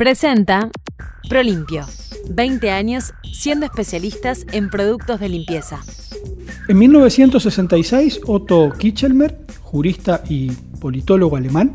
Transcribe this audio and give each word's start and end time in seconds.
Presenta 0.00 0.70
Prolimpio. 1.28 1.84
20 2.30 2.70
años 2.70 3.12
siendo 3.34 3.66
especialistas 3.66 4.46
en 4.50 4.70
productos 4.70 5.20
de 5.20 5.28
limpieza. 5.28 5.80
En 6.68 6.78
1966, 6.78 8.22
Otto 8.26 8.72
Kichelmer, 8.78 9.44
jurista 9.60 10.22
y 10.26 10.52
politólogo 10.52 11.36
alemán, 11.36 11.72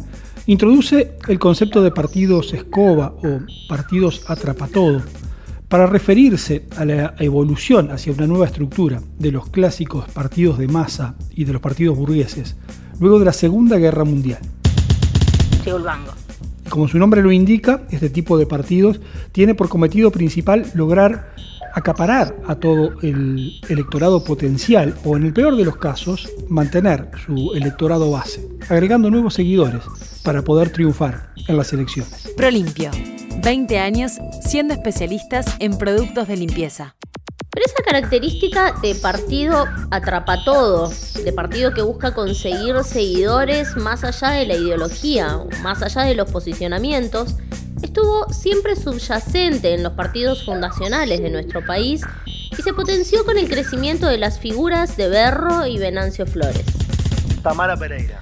introduce 0.47 1.19
el 1.27 1.37
concepto 1.37 1.83
de 1.83 1.91
partidos 1.91 2.51
escoba 2.55 3.13
o 3.23 3.41
partidos 3.69 4.23
atrapatodo 4.27 5.03
para 5.69 5.85
referirse 5.85 6.65
a 6.77 6.83
la 6.83 7.13
evolución 7.19 7.91
hacia 7.91 8.11
una 8.13 8.25
nueva 8.25 8.47
estructura 8.47 9.03
de 9.19 9.31
los 9.31 9.51
clásicos 9.51 10.09
partidos 10.09 10.57
de 10.57 10.67
masa 10.67 11.13
y 11.29 11.45
de 11.45 11.53
los 11.53 11.61
partidos 11.61 11.95
burgueses 11.95 12.55
luego 12.99 13.19
de 13.19 13.25
la 13.25 13.33
Segunda 13.33 13.77
Guerra 13.77 14.03
Mundial. 14.03 14.39
Como 16.69 16.87
su 16.87 16.97
nombre 16.97 17.21
lo 17.21 17.31
indica, 17.31 17.81
este 17.91 18.09
tipo 18.09 18.37
de 18.37 18.45
partidos 18.45 18.99
tiene 19.31 19.55
por 19.55 19.69
cometido 19.69 20.11
principal 20.11 20.65
lograr 20.73 21.33
acaparar 21.75 22.35
a 22.47 22.55
todo 22.55 22.93
el 23.01 23.59
electorado 23.67 24.23
potencial 24.23 24.95
o, 25.03 25.17
en 25.17 25.25
el 25.25 25.33
peor 25.33 25.57
de 25.57 25.65
los 25.65 25.75
casos, 25.75 26.29
mantener 26.47 27.11
su 27.25 27.53
electorado 27.53 28.09
base, 28.09 28.47
agregando 28.69 29.11
nuevos 29.11 29.33
seguidores 29.33 29.81
para 30.23 30.41
poder 30.41 30.69
triunfar 30.69 31.33
en 31.47 31.57
las 31.57 31.73
elecciones. 31.73 32.31
Prolimpio, 32.37 32.91
20 33.43 33.77
años 33.77 34.13
siendo 34.41 34.73
especialistas 34.73 35.45
en 35.59 35.77
productos 35.77 36.29
de 36.29 36.37
limpieza. 36.37 36.95
Pero 37.55 37.67
esa 37.67 37.83
característica 37.83 38.73
de 38.81 38.95
partido 38.95 39.65
atrapa 39.89 40.43
todo, 40.43 40.91
de 41.23 41.31
partido 41.31 41.73
que 41.73 41.81
busca 41.81 42.13
conseguir 42.13 42.75
seguidores 42.83 43.77
más 43.77 44.03
allá 44.03 44.31
de 44.31 44.45
la 44.45 44.55
ideología, 44.55 45.39
más 45.63 45.81
allá 45.81 46.01
de 46.01 46.15
los 46.15 46.29
posicionamientos, 46.29 47.37
estuvo 47.81 48.27
siempre 48.27 48.75
subyacente 48.75 49.73
en 49.73 49.83
los 49.83 49.93
partidos 49.93 50.43
fundacionales 50.43 51.21
de 51.21 51.29
nuestro 51.29 51.65
país 51.65 52.01
y 52.25 52.61
se 52.61 52.73
potenció 52.73 53.23
con 53.23 53.37
el 53.37 53.47
crecimiento 53.47 54.07
de 54.07 54.17
las 54.17 54.37
figuras 54.37 54.97
de 54.97 55.07
Berro 55.07 55.65
y 55.65 55.77
Venancio 55.77 56.27
Flores. 56.27 56.65
Tamara 57.41 57.77
Pereira. 57.77 58.19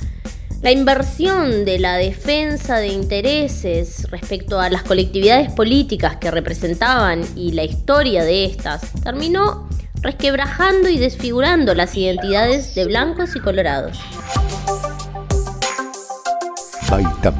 La 0.63 0.71
inversión 0.71 1.65
de 1.65 1.77
la 1.77 1.97
defensa 1.97 2.77
de 2.77 2.87
intereses 2.87 4.09
respecto 4.09 4.61
a 4.61 4.69
las 4.69 4.83
colectividades 4.83 5.51
políticas 5.51 6.15
que 6.15 6.31
representaban 6.31 7.19
y 7.35 7.51
la 7.51 7.65
historia 7.65 8.23
de 8.23 8.45
estas 8.45 8.93
terminó 9.03 9.67
resquebrajando 10.01 10.87
y 10.87 10.97
desfigurando 10.97 11.75
las 11.75 11.97
identidades 11.97 12.75
de 12.75 12.85
blancos 12.85 13.35
y 13.35 13.41
colorados. 13.41 13.99
Baitam, 16.89 17.35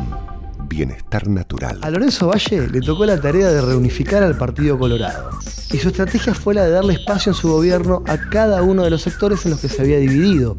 bienestar 0.67 1.25
natural. 1.29 1.79
A 1.81 1.91
Lorenzo 1.91 2.27
Valle 2.27 2.67
le 2.67 2.81
tocó 2.81 3.05
la 3.05 3.21
tarea 3.21 3.47
de 3.53 3.61
reunificar 3.61 4.21
al 4.21 4.35
Partido 4.37 4.77
Colorado. 4.77 5.29
Y 5.71 5.77
su 5.77 5.87
estrategia 5.87 6.33
fue 6.33 6.55
la 6.55 6.65
de 6.65 6.71
darle 6.71 6.95
espacio 6.95 7.31
en 7.31 7.37
su 7.37 7.49
gobierno 7.49 8.03
a 8.05 8.17
cada 8.17 8.61
uno 8.63 8.83
de 8.83 8.89
los 8.89 9.01
sectores 9.01 9.45
en 9.45 9.51
los 9.51 9.61
que 9.61 9.69
se 9.69 9.81
había 9.81 9.99
dividido, 9.99 10.57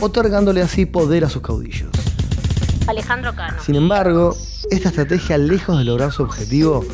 otorgándole 0.00 0.62
así 0.62 0.86
poder 0.86 1.24
a 1.24 1.28
sus 1.28 1.42
caudillos. 1.42 1.93
Alejandro 2.86 3.34
Cano. 3.34 3.62
Sin 3.62 3.76
embargo, 3.76 4.36
esta 4.70 4.90
estrategia, 4.90 5.38
lejos 5.38 5.78
de 5.78 5.84
lograr 5.84 6.12
su 6.12 6.22
objetivo, 6.22 6.84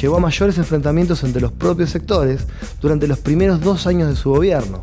llevó 0.00 0.16
a 0.16 0.20
mayores 0.20 0.58
enfrentamientos 0.58 1.24
entre 1.24 1.42
los 1.42 1.52
propios 1.52 1.90
sectores 1.90 2.46
durante 2.80 3.08
los 3.08 3.18
primeros 3.18 3.60
dos 3.60 3.86
años 3.86 4.08
de 4.08 4.16
su 4.16 4.30
gobierno, 4.30 4.82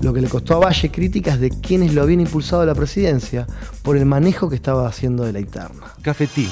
lo 0.00 0.14
que 0.14 0.20
le 0.20 0.28
costó 0.28 0.54
a 0.54 0.66
Valle 0.66 0.90
críticas 0.90 1.38
de 1.38 1.50
quienes 1.50 1.94
lo 1.94 2.02
habían 2.02 2.20
impulsado 2.20 2.62
a 2.62 2.66
la 2.66 2.74
presidencia 2.74 3.46
por 3.82 3.96
el 3.96 4.06
manejo 4.06 4.48
que 4.48 4.56
estaba 4.56 4.88
haciendo 4.88 5.24
de 5.24 5.32
la 5.32 5.40
interna. 5.40 5.86
Cafetín, 6.02 6.50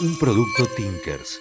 un 0.00 0.18
producto 0.18 0.64
Tinkers. 0.76 1.40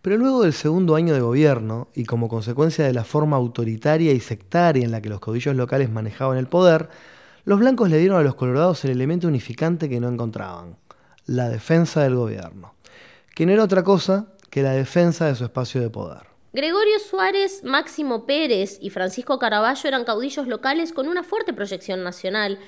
Pero 0.00 0.18
luego 0.18 0.44
del 0.44 0.52
segundo 0.52 0.94
año 0.94 1.12
de 1.12 1.20
gobierno, 1.20 1.88
y 1.94 2.04
como 2.04 2.28
consecuencia 2.28 2.86
de 2.86 2.92
la 2.92 3.04
forma 3.04 3.36
autoritaria 3.36 4.12
y 4.12 4.20
sectaria 4.20 4.84
en 4.84 4.92
la 4.92 5.02
que 5.02 5.08
los 5.08 5.20
caudillos 5.20 5.56
locales 5.56 5.90
manejaban 5.90 6.38
el 6.38 6.46
poder, 6.46 6.88
los 7.46 7.60
blancos 7.60 7.88
le 7.88 7.98
dieron 7.98 8.18
a 8.18 8.24
los 8.24 8.34
colorados 8.34 8.84
el 8.84 8.90
elemento 8.90 9.28
unificante 9.28 9.88
que 9.88 10.00
no 10.00 10.08
encontraban, 10.08 10.76
la 11.26 11.48
defensa 11.48 12.02
del 12.02 12.16
gobierno, 12.16 12.74
que 13.36 13.46
no 13.46 13.52
era 13.52 13.62
otra 13.62 13.84
cosa 13.84 14.32
que 14.50 14.62
la 14.62 14.72
defensa 14.72 15.26
de 15.26 15.36
su 15.36 15.44
espacio 15.44 15.80
de 15.80 15.88
poder. 15.88 16.22
Gregorio 16.52 16.98
Suárez, 16.98 17.62
Máximo 17.62 18.26
Pérez 18.26 18.78
y 18.80 18.90
Francisco 18.90 19.38
Caraballo 19.38 19.88
eran 19.88 20.04
caudillos 20.04 20.48
locales 20.48 20.92
con 20.92 21.06
una 21.06 21.22
fuerte 21.22 21.52
proyección 21.52 22.02
nacional, 22.02 22.58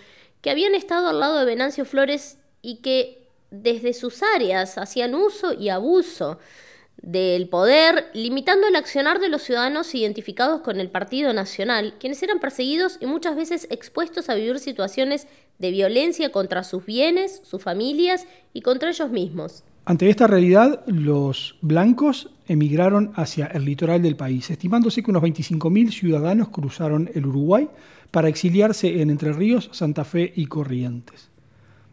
que 0.42 0.50
habían 0.50 0.76
estado 0.76 1.08
al 1.08 1.18
lado 1.18 1.40
de 1.40 1.44
Venancio 1.44 1.84
Flores 1.84 2.38
y 2.62 2.76
que 2.76 3.26
desde 3.50 3.92
sus 3.92 4.22
áreas 4.22 4.78
hacían 4.78 5.16
uso 5.16 5.54
y 5.54 5.70
abuso 5.70 6.38
del 7.02 7.48
poder, 7.48 8.06
limitando 8.12 8.66
el 8.66 8.76
accionar 8.76 9.20
de 9.20 9.28
los 9.28 9.42
ciudadanos 9.42 9.94
identificados 9.94 10.62
con 10.62 10.80
el 10.80 10.90
Partido 10.90 11.32
Nacional, 11.32 11.94
quienes 12.00 12.22
eran 12.22 12.40
perseguidos 12.40 12.98
y 13.00 13.06
muchas 13.06 13.36
veces 13.36 13.68
expuestos 13.70 14.28
a 14.28 14.34
vivir 14.34 14.58
situaciones 14.58 15.26
de 15.58 15.70
violencia 15.70 16.30
contra 16.32 16.64
sus 16.64 16.84
bienes, 16.84 17.40
sus 17.44 17.62
familias 17.62 18.26
y 18.52 18.62
contra 18.62 18.90
ellos 18.90 19.10
mismos. 19.10 19.64
Ante 19.84 20.10
esta 20.10 20.26
realidad, 20.26 20.84
los 20.86 21.56
blancos 21.62 22.30
emigraron 22.46 23.12
hacia 23.14 23.46
el 23.46 23.64
litoral 23.64 24.02
del 24.02 24.16
país, 24.16 24.50
estimándose 24.50 25.02
que 25.02 25.10
unos 25.10 25.22
25.000 25.22 25.92
ciudadanos 25.92 26.48
cruzaron 26.50 27.10
el 27.14 27.26
Uruguay 27.26 27.68
para 28.10 28.28
exiliarse 28.28 29.00
en 29.00 29.10
Entre 29.10 29.32
Ríos, 29.32 29.70
Santa 29.72 30.04
Fe 30.04 30.32
y 30.36 30.46
Corrientes. 30.46 31.30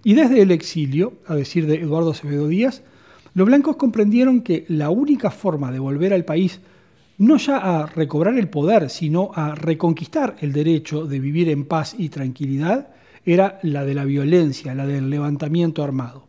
Y 0.04 0.14
desde 0.14 0.42
el 0.42 0.52
exilio, 0.52 1.14
a 1.26 1.36
decir 1.36 1.68
de 1.68 1.76
Eduardo 1.76 2.12
Acevedo 2.12 2.48
Díaz, 2.48 2.84
los 3.36 3.46
blancos 3.46 3.76
comprendieron 3.76 4.42
que 4.42 4.66
la 4.70 4.90
única 4.90 5.30
forma 5.30 5.72
de 5.72 5.80
volver 5.80 6.14
al 6.14 6.24
país 6.24 6.62
no 7.18 7.38
ya 7.38 7.58
a 7.58 7.86
recobrar 7.86 8.38
el 8.38 8.50
poder, 8.50 8.90
sino 8.90 9.32
a 9.36 9.56
reconquistar 9.56 10.38
el 10.40 10.54
derecho 10.54 11.06
de 11.06 11.20
vivir 11.20 11.50
en 11.50 11.66
paz 11.66 11.96
y 11.98 12.10
tranquilidad, 12.10 12.88
era 13.26 13.60
la 13.62 13.84
de 13.84 13.94
la 13.94 14.06
violencia, 14.06 14.74
la 14.74 14.86
del 14.86 15.10
levantamiento 15.10 15.84
armado. 15.84 16.26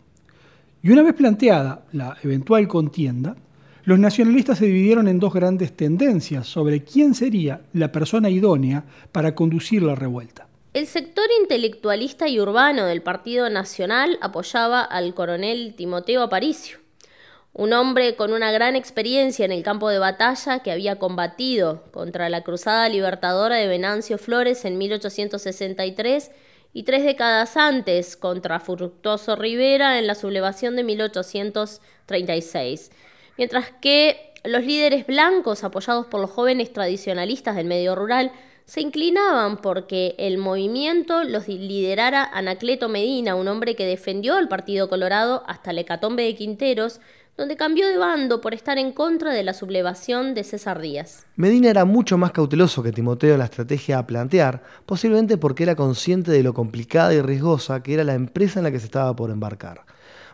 Y 0.82 0.90
una 0.90 1.02
vez 1.02 1.14
planteada 1.14 1.84
la 1.92 2.16
eventual 2.22 2.66
contienda, 2.66 3.36
los 3.84 4.00
nacionalistas 4.00 4.58
se 4.58 4.66
dividieron 4.66 5.06
en 5.06 5.20
dos 5.20 5.32
grandes 5.32 5.76
tendencias 5.76 6.48
sobre 6.48 6.82
quién 6.82 7.14
sería 7.14 7.60
la 7.72 7.92
persona 7.92 8.30
idónea 8.30 8.84
para 9.12 9.34
conducir 9.34 9.82
la 9.82 9.94
revuelta. 9.94 10.48
El 10.74 10.86
sector 10.86 11.24
intelectualista 11.40 12.28
y 12.28 12.40
urbano 12.40 12.84
del 12.84 13.00
Partido 13.00 13.48
Nacional 13.48 14.18
apoyaba 14.20 14.82
al 14.82 15.14
coronel 15.14 15.74
Timoteo 15.76 16.22
Aparicio, 16.22 16.78
un 17.58 17.72
hombre 17.72 18.16
con 18.16 18.34
una 18.34 18.52
gran 18.52 18.76
experiencia 18.76 19.46
en 19.46 19.52
el 19.52 19.62
campo 19.62 19.88
de 19.88 19.98
batalla 19.98 20.58
que 20.58 20.70
había 20.70 20.98
combatido 20.98 21.84
contra 21.90 22.28
la 22.28 22.42
Cruzada 22.42 22.86
Libertadora 22.90 23.56
de 23.56 23.66
Venancio 23.66 24.18
Flores 24.18 24.66
en 24.66 24.76
1863 24.76 26.32
y 26.74 26.82
tres 26.82 27.04
décadas 27.04 27.56
antes 27.56 28.18
contra 28.18 28.60
Fructuoso 28.60 29.36
Rivera 29.36 29.98
en 29.98 30.06
la 30.06 30.14
sublevación 30.14 30.76
de 30.76 30.84
1836. 30.84 32.90
Mientras 33.38 33.72
que 33.80 34.34
los 34.44 34.62
líderes 34.62 35.06
blancos, 35.06 35.64
apoyados 35.64 36.04
por 36.08 36.20
los 36.20 36.30
jóvenes 36.30 36.74
tradicionalistas 36.74 37.56
del 37.56 37.68
medio 37.68 37.94
rural, 37.94 38.32
se 38.66 38.82
inclinaban 38.82 39.62
porque 39.62 40.14
el 40.18 40.36
movimiento 40.36 41.24
los 41.24 41.48
liderara 41.48 42.22
Anacleto 42.22 42.90
Medina, 42.90 43.34
un 43.34 43.48
hombre 43.48 43.76
que 43.76 43.86
defendió 43.86 44.34
al 44.34 44.48
Partido 44.48 44.90
Colorado 44.90 45.42
hasta 45.46 45.72
la 45.72 45.80
hecatombe 45.80 46.24
de 46.24 46.34
Quinteros, 46.34 47.00
donde 47.36 47.56
cambió 47.56 47.86
de 47.86 47.98
bando 47.98 48.41
por 48.41 48.54
estar 48.54 48.78
en 48.78 48.92
contra 48.92 49.32
de 49.32 49.42
la 49.42 49.52
sublevación 49.52 50.34
de 50.34 50.44
César 50.44 50.80
Díaz. 50.80 51.26
Medina 51.36 51.69
era 51.69 51.84
mucho 51.84 52.16
más 52.16 52.32
cauteloso 52.32 52.82
que 52.82 52.92
Timoteo 52.92 53.34
en 53.34 53.41
la 53.41 53.44
estrategia 53.44 53.98
a 53.98 54.06
plantear, 54.06 54.62
posiblemente 54.86 55.36
porque 55.36 55.64
era 55.64 55.76
consciente 55.76 56.30
de 56.30 56.42
lo 56.42 56.54
complicada 56.54 57.12
y 57.12 57.20
riesgosa 57.20 57.82
que 57.82 57.94
era 57.94 58.04
la 58.04 58.14
empresa 58.14 58.60
en 58.60 58.64
la 58.64 58.70
que 58.70 58.80
se 58.80 58.86
estaba 58.86 59.14
por 59.14 59.30
embarcar. 59.30 59.84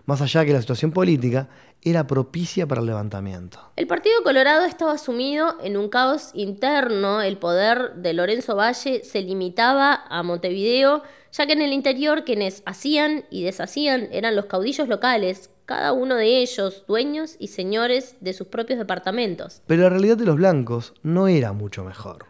Más 0.05 0.21
allá 0.21 0.45
que 0.45 0.53
la 0.53 0.61
situación 0.61 0.91
política 0.91 1.49
era 1.81 2.07
propicia 2.07 2.67
para 2.67 2.81
el 2.81 2.87
levantamiento. 2.87 3.59
El 3.77 3.87
Partido 3.87 4.23
Colorado 4.23 4.65
estaba 4.65 4.99
sumido 4.99 5.57
en 5.63 5.77
un 5.77 5.89
caos 5.89 6.31
interno, 6.35 7.23
el 7.23 7.37
poder 7.39 7.95
de 7.95 8.13
Lorenzo 8.13 8.57
Valle 8.57 9.03
se 9.05 9.23
limitaba 9.23 10.05
a 10.09 10.23
Montevideo, 10.23 11.03
ya 11.33 11.47
que 11.47 11.53
en 11.53 11.63
el 11.63 11.73
interior 11.73 12.25
quienes 12.25 12.63
hacían 12.67 13.25
y 13.31 13.43
deshacían 13.43 14.09
eran 14.13 14.37
los 14.37 14.47
caudillos 14.47 14.89
locales, 14.89 15.51
cada 15.73 15.95
uno 15.95 16.17
de 16.17 16.43
ellos 16.43 16.85
dueños 16.87 17.37
y 17.39 17.49
señores 17.49 18.17
de 18.21 18.35
sus 18.35 18.47
propios 18.49 18.79
departamentos. 18.79 19.63
Pero 19.67 19.85
la 19.85 19.89
realidad 19.89 20.19
de 20.19 20.27
los 20.27 20.37
blancos 20.37 20.93
no 21.03 21.29
era 21.29 21.55
mucho 21.55 21.83
mejor. 21.83 22.27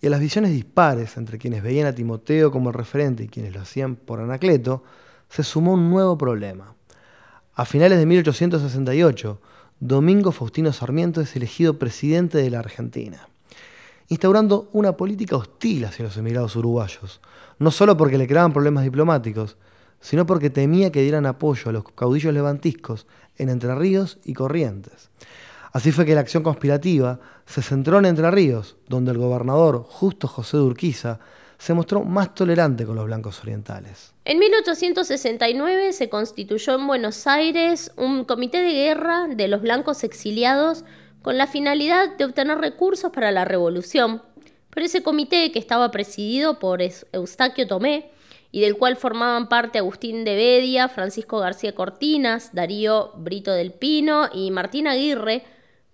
Y 0.00 0.06
a 0.06 0.10
las 0.10 0.20
visiones 0.20 0.52
dispares 0.52 1.18
entre 1.18 1.36
quienes 1.36 1.62
veían 1.62 1.86
a 1.86 1.94
Timoteo 1.94 2.50
como 2.50 2.72
referente 2.72 3.24
y 3.24 3.28
quienes 3.28 3.52
lo 3.52 3.60
hacían 3.60 3.96
por 3.96 4.20
Anacleto, 4.20 4.84
se 5.28 5.42
sumó 5.42 5.74
un 5.74 5.90
nuevo 5.90 6.16
problema. 6.16 6.74
A 7.54 7.66
finales 7.66 7.98
de 7.98 8.06
1868, 8.06 9.38
Domingo 9.80 10.32
Faustino 10.32 10.72
Sarmiento 10.72 11.20
es 11.20 11.36
elegido 11.36 11.78
presidente 11.78 12.38
de 12.38 12.48
la 12.48 12.60
Argentina, 12.60 13.28
instaurando 14.08 14.70
una 14.72 14.96
política 14.96 15.36
hostil 15.36 15.84
hacia 15.84 16.06
los 16.06 16.16
emigrados 16.16 16.56
uruguayos, 16.56 17.20
no 17.58 17.70
solo 17.70 17.98
porque 17.98 18.16
le 18.16 18.26
creaban 18.26 18.54
problemas 18.54 18.84
diplomáticos, 18.84 19.58
sino 20.00 20.26
porque 20.26 20.50
temía 20.50 20.92
que 20.92 21.02
dieran 21.02 21.26
apoyo 21.26 21.70
a 21.70 21.72
los 21.72 21.84
caudillos 21.92 22.32
levantiscos 22.32 23.06
en 23.36 23.48
Entre 23.48 23.74
Ríos 23.74 24.18
y 24.24 24.34
Corrientes. 24.34 25.10
Así 25.72 25.92
fue 25.92 26.06
que 26.06 26.14
la 26.14 26.20
acción 26.20 26.42
conspirativa 26.42 27.20
se 27.46 27.62
centró 27.62 27.98
en 27.98 28.06
Entre 28.06 28.30
Ríos, 28.30 28.76
donde 28.88 29.12
el 29.12 29.18
gobernador 29.18 29.84
Justo 29.84 30.26
José 30.26 30.56
de 30.56 30.62
Urquiza 30.62 31.20
se 31.58 31.74
mostró 31.74 32.04
más 32.04 32.34
tolerante 32.34 32.86
con 32.86 32.96
los 32.96 33.06
blancos 33.06 33.40
orientales. 33.40 34.14
En 34.24 34.38
1869 34.38 35.92
se 35.92 36.08
constituyó 36.08 36.76
en 36.76 36.86
Buenos 36.86 37.26
Aires 37.26 37.90
un 37.96 38.24
comité 38.24 38.62
de 38.62 38.72
guerra 38.72 39.26
de 39.26 39.48
los 39.48 39.60
blancos 39.60 40.04
exiliados 40.04 40.84
con 41.22 41.36
la 41.36 41.48
finalidad 41.48 42.16
de 42.16 42.24
obtener 42.24 42.58
recursos 42.58 43.10
para 43.10 43.32
la 43.32 43.44
revolución. 43.44 44.22
Pero 44.70 44.86
ese 44.86 45.02
comité, 45.02 45.50
que 45.50 45.58
estaba 45.58 45.90
presidido 45.90 46.60
por 46.60 46.80
Eustaquio 47.12 47.66
Tomé, 47.66 48.12
y 48.50 48.60
del 48.60 48.76
cual 48.76 48.96
formaban 48.96 49.48
parte 49.48 49.78
Agustín 49.78 50.24
de 50.24 50.34
Bedia, 50.34 50.88
Francisco 50.88 51.38
García 51.38 51.74
Cortinas, 51.74 52.54
Darío 52.54 53.12
Brito 53.16 53.52
del 53.52 53.72
Pino 53.72 54.28
y 54.32 54.50
Martín 54.50 54.86
Aguirre, 54.86 55.44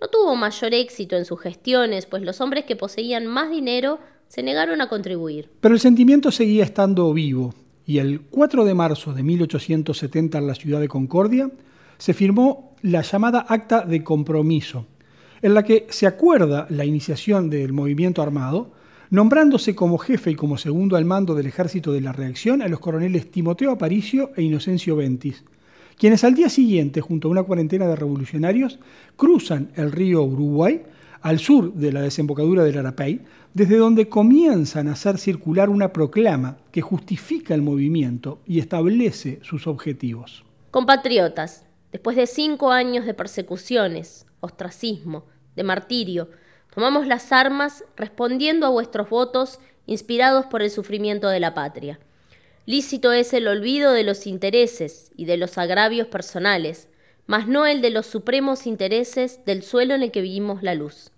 no 0.01 0.09
tuvo 0.09 0.37
mayor 0.37 0.75
éxito 0.75 1.17
en 1.17 1.25
sus 1.25 1.41
gestiones, 1.41 2.07
pues 2.07 2.23
los 2.23 2.41
hombres 2.41 2.65
que 2.65 2.77
poseían 2.77 3.27
más 3.27 3.51
dinero 3.51 3.99
se 4.29 4.43
negaron 4.43 4.81
a 4.81 4.89
contribuir. 4.89 5.51
Pero 5.61 5.75
el 5.75 5.81
sentimiento 5.81 6.31
seguía 6.31 6.65
estando 6.65 7.13
vivo, 7.13 7.55
y 7.87 7.99
el 7.99 8.23
4 8.23 8.65
de 8.65 8.75
marzo 8.75 9.13
de 9.13 9.23
1870 9.23 10.39
en 10.39 10.47
la 10.47 10.55
ciudad 10.55 10.81
de 10.81 10.89
Concordia 10.89 11.51
se 11.99 12.15
firmó 12.15 12.75
la 12.83 13.03
llamada 13.03 13.47
Acta 13.49 13.83
de 13.83 14.03
Compromiso, 14.03 14.87
en 15.43 15.55
la 15.55 15.63
que 15.63 15.87
se 15.91 16.07
acuerda 16.07 16.67
la 16.71 16.85
iniciación 16.85 17.51
del 17.51 17.73
movimiento 17.73 18.23
armado, 18.23 18.73
nombrándose 19.15 19.77
como 19.77 19.99
jefe 19.99 20.33
y 20.33 20.35
como 20.35 20.59
segundo 20.59 20.97
al 20.97 21.05
mando 21.05 21.37
del 21.37 21.47
ejército 21.47 21.93
de 21.93 22.01
la 22.01 22.11
reacción 22.11 22.63
a 22.63 22.67
los 22.67 22.81
coroneles 22.81 23.31
Timoteo 23.31 23.71
Aparicio 23.71 24.33
e 24.35 24.43
Inocencio 24.43 24.97
Ventis, 24.97 25.45
quienes 25.97 26.25
al 26.25 26.35
día 26.35 26.49
siguiente, 26.49 27.01
junto 27.01 27.29
a 27.29 27.31
una 27.31 27.45
cuarentena 27.45 27.87
de 27.87 27.95
revolucionarios, 27.95 28.81
cruzan 29.17 29.71
el 29.77 29.93
río 29.93 30.25
Uruguay 30.25 30.83
al 31.21 31.39
sur 31.39 31.73
de 31.75 31.93
la 31.93 32.03
desembocadura 32.03 32.65
del 32.65 32.77
Arapey, 32.77 33.21
desde 33.55 33.77
donde 33.77 34.09
comienzan 34.09 34.89
a 34.89 34.95
hacer 34.95 35.17
circular 35.19 35.71
una 35.71 35.93
proclama 35.93 36.57
que 36.73 36.83
justifica 36.83 37.55
el 37.55 37.63
movimiento 37.63 38.41
y 38.45 38.59
establece 38.59 39.39
sus 39.43 39.69
objetivos. 39.69 40.45
Compatriotas, 40.73 41.67
después 41.93 42.17
de 42.17 42.27
cinco 42.27 42.73
años 42.73 43.07
de 43.07 43.15
persecuciones, 43.15 44.27
ostracismo, 44.41 45.27
de 45.55 45.63
martirio, 45.63 46.31
tomamos 46.75 47.07
las 47.07 47.33
armas 47.33 47.85
respondiendo 47.97 48.67
a 48.67 48.71
vuestros 48.71 49.09
votos 49.09 49.61
inspirados 49.87 50.47
por 50.47 50.63
el 50.63 50.71
sufrimiento 50.71 51.29
de 51.29 51.41
la 51.41 51.55
patria. 51.55 51.99
Lícito 52.67 53.13
es 53.13 53.33
el 53.35 53.47
olvido 53.47 53.93
de 53.93 54.05
los 54.05 54.27
intereses 54.27 55.11
y 55.17 55.27
de 55.27 55.37
los 55.37 55.59
agravios 55.59 56.09
personales, 56.09 56.89
mas 57.27 57.47
no 57.47 57.67
el 57.67 57.83
de 57.83 57.91
los 57.91 58.07
supremos 58.07 58.67
intereses 58.67 59.45
del 59.45 59.63
suelo 59.63 59.95
en 59.95 60.03
el 60.03 60.11
que 60.11 60.23
vivimos 60.23 60.63
la 60.63 60.75
luz. 60.75 61.11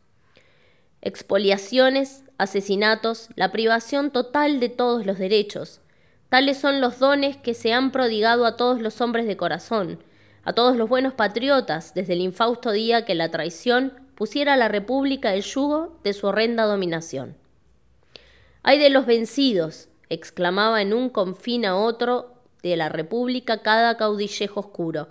Expoliaciones, 1.02 2.24
asesinatos, 2.36 3.28
la 3.36 3.52
privación 3.52 4.10
total 4.10 4.58
de 4.58 4.68
todos 4.68 5.06
los 5.06 5.18
derechos. 5.18 5.80
Tales 6.28 6.58
son 6.58 6.80
los 6.80 6.98
dones 6.98 7.36
que 7.36 7.54
se 7.54 7.72
han 7.72 7.92
prodigado 7.92 8.44
a 8.44 8.56
todos 8.56 8.80
los 8.80 9.00
hombres 9.00 9.26
de 9.26 9.36
corazón, 9.36 10.00
a 10.42 10.52
todos 10.52 10.76
los 10.76 10.88
buenos 10.88 11.14
patriotas 11.14 11.94
desde 11.94 12.14
el 12.14 12.20
infausto 12.20 12.72
día 12.72 13.04
que 13.04 13.14
la 13.14 13.30
traición 13.30 13.92
pusiera 14.16 14.54
a 14.54 14.56
la 14.56 14.68
República 14.68 15.34
el 15.34 15.42
yugo 15.42 15.98
de 16.02 16.12
su 16.12 16.26
horrenda 16.26 16.64
dominación. 16.64 17.36
Ay 18.62 18.78
de 18.80 18.90
los 18.90 19.06
vencidos, 19.06 19.88
exclamaba 20.08 20.82
en 20.82 20.92
un 20.92 21.10
confín 21.10 21.64
a 21.64 21.76
otro 21.76 22.34
de 22.62 22.76
la 22.76 22.88
República 22.88 23.62
cada 23.62 23.96
caudillejo 23.96 24.58
oscuro, 24.60 25.08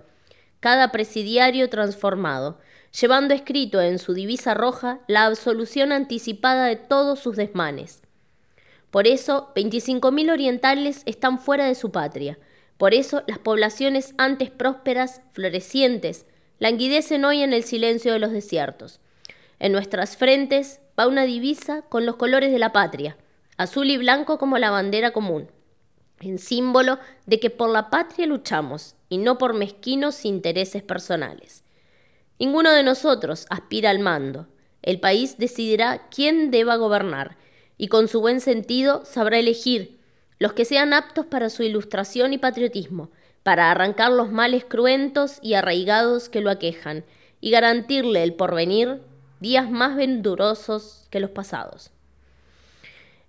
cada 0.60 0.92
presidiario 0.92 1.70
transformado, 1.70 2.58
llevando 3.00 3.34
escrito 3.34 3.80
en 3.80 3.98
su 3.98 4.12
divisa 4.12 4.54
roja 4.54 5.00
la 5.06 5.24
absolución 5.24 5.92
anticipada 5.92 6.66
de 6.66 6.76
todos 6.76 7.20
sus 7.20 7.36
desmanes. 7.36 8.02
Por 8.90 9.06
eso, 9.06 9.52
25.000 9.54 10.32
orientales 10.32 11.02
están 11.06 11.38
fuera 11.38 11.66
de 11.66 11.74
su 11.74 11.90
patria. 11.92 12.38
Por 12.78 12.94
eso, 12.94 13.22
las 13.26 13.38
poblaciones 13.38 14.14
antes 14.16 14.50
prósperas, 14.50 15.20
florecientes, 15.32 16.26
languidecen 16.58 17.24
hoy 17.24 17.42
en 17.42 17.52
el 17.52 17.64
silencio 17.64 18.12
de 18.12 18.18
los 18.18 18.32
desiertos. 18.32 19.00
En 19.58 19.72
nuestras 19.72 20.16
frentes 20.16 20.80
va 20.98 21.06
una 21.06 21.24
divisa 21.24 21.82
con 21.82 22.06
los 22.06 22.16
colores 22.16 22.52
de 22.52 22.58
la 22.58 22.72
patria, 22.72 23.16
azul 23.56 23.90
y 23.90 23.96
blanco 23.96 24.38
como 24.38 24.58
la 24.58 24.70
bandera 24.70 25.12
común, 25.12 25.50
en 26.20 26.38
símbolo 26.38 26.98
de 27.26 27.40
que 27.40 27.50
por 27.50 27.70
la 27.70 27.90
patria 27.90 28.26
luchamos 28.26 28.96
y 29.08 29.18
no 29.18 29.38
por 29.38 29.54
mezquinos 29.54 30.24
intereses 30.24 30.82
personales. 30.82 31.62
Ninguno 32.38 32.72
de 32.72 32.82
nosotros 32.82 33.46
aspira 33.48 33.90
al 33.90 33.98
mando. 33.98 34.46
El 34.82 35.00
país 35.00 35.38
decidirá 35.38 36.08
quién 36.10 36.50
deba 36.50 36.76
gobernar 36.76 37.36
y 37.78 37.88
con 37.88 38.08
su 38.08 38.20
buen 38.20 38.40
sentido 38.40 39.04
sabrá 39.04 39.38
elegir 39.38 39.96
los 40.38 40.52
que 40.52 40.64
sean 40.64 40.92
aptos 40.92 41.26
para 41.26 41.48
su 41.48 41.62
ilustración 41.62 42.32
y 42.32 42.38
patriotismo, 42.38 43.10
para 43.46 43.70
arrancar 43.70 44.10
los 44.10 44.32
males 44.32 44.64
cruentos 44.64 45.38
y 45.40 45.54
arraigados 45.54 46.28
que 46.28 46.40
lo 46.40 46.50
aquejan 46.50 47.04
y 47.40 47.52
garantirle 47.52 48.24
el 48.24 48.34
porvenir 48.34 49.02
días 49.38 49.70
más 49.70 49.94
venturosos 49.94 51.06
que 51.10 51.20
los 51.20 51.30
pasados. 51.30 51.92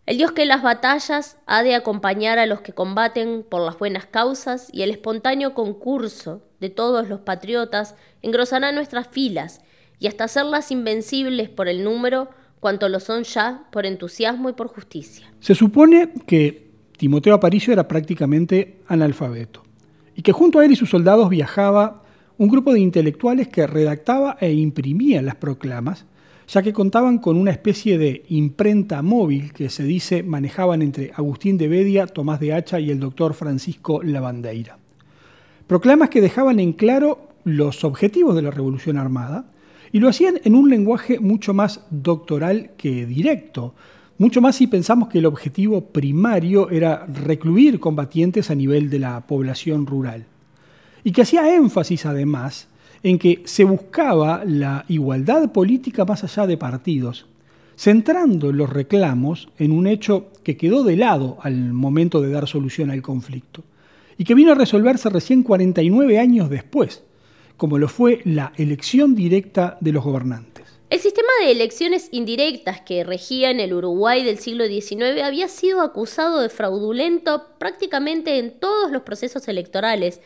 El 0.08 0.18
Dios 0.18 0.32
que 0.32 0.42
en 0.42 0.48
las 0.48 0.64
batallas 0.64 1.38
ha 1.46 1.62
de 1.62 1.76
acompañar 1.76 2.40
a 2.40 2.48
los 2.48 2.62
que 2.62 2.74
combaten 2.74 3.46
por 3.48 3.64
las 3.64 3.78
buenas 3.78 4.08
causas 4.08 4.70
y 4.74 4.82
el 4.82 4.90
espontáneo 4.90 5.54
concurso 5.54 6.42
de 6.60 6.72
todos 6.72 7.08
los 7.08 7.20
patriotas 7.20 7.94
engrosará 8.24 8.72
nuestras 8.72 9.08
filas 9.10 9.62
y 10.00 10.08
hasta 10.08 10.24
hacerlas 10.24 10.72
invencibles 10.72 11.48
por 11.48 11.68
el 11.68 11.84
número 11.84 12.28
cuanto 12.60 12.90
lo 12.90 13.00
son 13.00 13.24
ya 13.24 13.68
por 13.72 13.86
entusiasmo 13.86 14.50
y 14.50 14.54
por 14.54 14.66
justicia. 14.68 15.32
Se 15.42 15.54
supone 15.54 16.12
que 16.26 16.72
Timoteo 16.98 17.36
Aparicio 17.36 17.72
era 17.72 17.88
prácticamente 17.88 18.80
analfabeto 18.88 19.67
y 20.18 20.24
que 20.24 20.34
junto 20.34 20.60
a 20.60 20.66
él 20.66 20.74
y 20.74 20.76
sus 20.76 20.90
soldados 20.90 21.30
viajaba 21.30 22.04
un 22.38 22.50
grupo 22.50 22.74
de 22.74 22.82
intelectuales 22.82 23.48
que 23.48 23.66
redactaba 23.66 24.36
e 24.42 24.52
imprimía 24.52 25.22
las 25.22 25.36
proclamas 25.36 26.06
ya 26.48 26.62
que 26.62 26.74
contaban 26.74 27.18
con 27.18 27.38
una 27.38 27.52
especie 27.52 27.98
de 27.98 28.24
imprenta 28.30 29.02
móvil 29.02 29.52
que 29.52 29.70
se 29.70 29.84
dice 29.84 30.24
manejaban 30.24 30.82
entre 30.82 31.12
Agustín 31.14 31.58
de 31.58 31.68
Bedia, 31.68 32.08
Tomás 32.08 32.40
de 32.40 32.54
Hacha 32.54 32.80
y 32.80 32.90
el 32.90 33.00
doctor 33.00 33.34
Francisco 33.34 34.02
Lavandeira. 34.02 34.78
Proclamas 35.68 36.10
que 36.10 36.22
dejaban 36.22 36.60
en 36.60 36.72
claro 36.72 37.28
los 37.44 37.84
objetivos 37.84 38.36
de 38.36 38.42
la 38.42 38.52
Revolución 38.52 38.98
Armada 38.98 39.52
y 39.92 40.00
lo 40.00 40.08
hacían 40.08 40.40
en 40.44 40.56
un 40.56 40.70
lenguaje 40.70 41.20
mucho 41.20 41.54
más 41.54 41.86
doctoral 41.90 42.72
que 42.78 43.06
directo, 43.06 43.76
mucho 44.18 44.42
más 44.42 44.56
si 44.56 44.68
pensamos 44.68 45.10
que 45.10 45.20
el 45.20 45.26
objetivo 45.26 45.82
primario 45.82 46.70
era 46.70 47.06
recluir 47.06 47.80
combatientes 47.80 48.50
a 48.50 48.56
nivel 48.56 48.90
de 48.90 49.00
la 49.00 49.22
población 49.28 49.86
rural. 49.86 50.26
Y 51.04 51.12
que 51.12 51.22
hacía 51.22 51.56
énfasis 51.56 52.06
además 52.06 52.68
en 53.04 53.20
que 53.20 53.44
se 53.46 53.64
buscaba 53.64 54.44
la 54.44 54.86
igualdad 54.88 55.52
política 55.52 56.04
más 56.04 56.24
allá 56.24 56.48
de 56.48 56.58
partidos, 56.58 57.28
centrando 57.78 58.52
los 58.52 58.70
reclamos 58.70 59.50
en 59.60 59.72
un 59.72 59.86
hecho 59.86 60.32
que 60.44 60.58
quedó 60.58 60.84
de 60.84 60.98
lado 60.98 61.38
al 61.42 61.74
momento 61.74 62.22
de 62.22 62.32
dar 62.32 62.48
solución 62.48 62.90
al 62.90 63.04
conflicto, 63.04 63.64
y 64.18 64.24
que 64.24 64.34
vino 64.34 64.52
a 64.52 64.56
resolverse 64.56 65.10
recién 65.10 65.44
49 65.44 66.18
años 66.18 66.50
después, 66.50 67.04
como 67.56 67.78
lo 67.78 67.88
fue 67.88 68.22
la 68.26 68.52
elección 68.58 69.14
directa 69.14 69.78
de 69.80 69.92
los 69.92 70.04
gobernantes. 70.04 70.67
El 70.90 71.02
sistema 71.02 71.28
de 71.42 71.52
elecciones 71.52 72.08
indirectas 72.12 72.80
que 72.80 73.04
regía 73.04 73.52
en 73.52 73.60
el 73.60 73.74
Uruguay 73.74 74.24
del 74.24 74.40
siglo 74.40 74.66
XIX 74.68 75.22
había 75.22 75.50
sido 75.50 75.82
acusado 75.82 76.40
de 76.40 76.48
fraudulento 76.48 77.48
prácticamente 77.58 78.40
en 78.40 78.58
todos 78.58 78.90
los 78.90 79.02
procesos 79.02 79.50
electorales, 79.50 80.22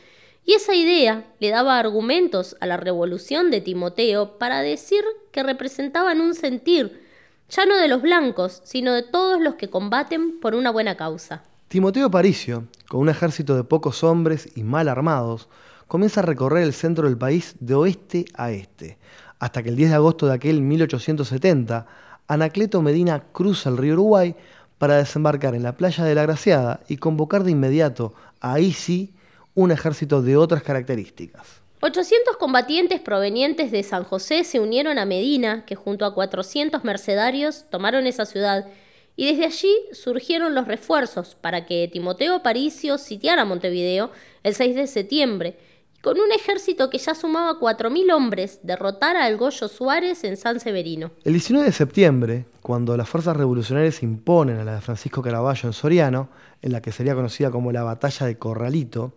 y 0.45 0.53
esa 0.53 0.75
idea 0.75 1.25
le 1.39 1.49
daba 1.49 1.79
argumentos 1.79 2.55
a 2.59 2.67
la 2.67 2.77
revolución 2.77 3.49
de 3.49 3.61
Timoteo 3.61 4.37
para 4.37 4.61
decir 4.61 5.03
que 5.31 5.41
representaban 5.41 6.21
un 6.21 6.35
sentir, 6.35 7.07
ya 7.49 7.65
no 7.65 7.75
de 7.77 7.87
los 7.87 8.03
blancos, 8.03 8.61
sino 8.63 8.93
de 8.93 9.01
todos 9.01 9.41
los 9.41 9.55
que 9.55 9.71
combaten 9.71 10.39
por 10.39 10.53
una 10.53 10.69
buena 10.69 10.95
causa. 10.95 11.41
Timoteo 11.69 12.11
Paricio, 12.11 12.67
con 12.87 12.99
un 12.99 13.09
ejército 13.09 13.55
de 13.55 13.63
pocos 13.63 14.03
hombres 14.03 14.49
y 14.55 14.61
mal 14.61 14.89
armados, 14.89 15.49
comienza 15.87 16.19
a 16.19 16.23
recorrer 16.23 16.63
el 16.63 16.73
centro 16.73 17.07
del 17.07 17.17
país 17.17 17.55
de 17.59 17.73
oeste 17.73 18.25
a 18.35 18.51
este, 18.51 18.99
hasta 19.41 19.63
que 19.63 19.69
el 19.69 19.75
10 19.75 19.89
de 19.89 19.95
agosto 19.95 20.27
de 20.27 20.35
aquel 20.35 20.61
1870, 20.61 21.87
Anacleto 22.27 22.79
Medina 22.83 23.23
cruza 23.31 23.71
el 23.71 23.77
río 23.77 23.93
Uruguay 23.93 24.35
para 24.77 24.97
desembarcar 24.97 25.55
en 25.55 25.63
la 25.63 25.75
playa 25.75 26.03
de 26.03 26.13
la 26.13 26.21
Graciada 26.21 26.81
y 26.87 26.97
convocar 26.97 27.43
de 27.43 27.49
inmediato 27.49 28.13
a 28.39 28.57
sí 28.59 29.15
un 29.55 29.71
ejército 29.71 30.21
de 30.21 30.37
otras 30.37 30.61
características. 30.61 31.63
800 31.81 32.37
combatientes 32.37 32.99
provenientes 32.99 33.71
de 33.71 33.81
San 33.81 34.03
José 34.03 34.43
se 34.43 34.59
unieron 34.59 34.99
a 34.99 35.05
Medina, 35.05 35.65
que 35.65 35.73
junto 35.73 36.05
a 36.05 36.13
400 36.13 36.83
mercenarios 36.83 37.65
tomaron 37.71 38.05
esa 38.05 38.27
ciudad, 38.27 38.67
y 39.15 39.25
desde 39.25 39.45
allí 39.45 39.75
surgieron 39.91 40.53
los 40.53 40.67
refuerzos 40.67 41.33
para 41.33 41.65
que 41.65 41.89
Timoteo 41.91 42.35
Aparicio 42.35 42.99
sitiara 42.99 43.43
Montevideo 43.43 44.11
el 44.43 44.53
6 44.53 44.75
de 44.75 44.85
septiembre, 44.85 45.57
con 46.01 46.19
un 46.19 46.31
ejército 46.31 46.89
que 46.89 46.97
ya 46.97 47.13
sumaba 47.13 47.59
4.000 47.59 48.13
hombres, 48.13 48.59
derrotara 48.63 49.25
al 49.25 49.37
Goyo 49.37 49.67
Suárez 49.67 50.23
en 50.23 50.35
San 50.35 50.59
Severino. 50.59 51.11
El 51.23 51.33
19 51.33 51.67
de 51.67 51.71
septiembre, 51.71 52.45
cuando 52.61 52.97
las 52.97 53.07
fuerzas 53.07 53.37
revolucionarias 53.37 54.01
imponen 54.01 54.57
a 54.57 54.63
la 54.63 54.75
de 54.75 54.81
Francisco 54.81 55.21
Caraballo 55.21 55.67
en 55.67 55.73
Soriano, 55.73 56.29
en 56.61 56.71
la 56.71 56.81
que 56.81 56.91
sería 56.91 57.13
conocida 57.13 57.51
como 57.51 57.71
la 57.71 57.83
Batalla 57.83 58.25
de 58.25 58.37
Corralito, 58.37 59.13